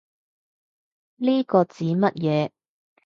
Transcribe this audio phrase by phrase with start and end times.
[1.17, 2.49] 呢個指乜嘢